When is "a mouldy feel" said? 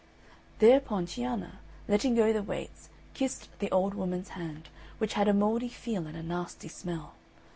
5.27-6.07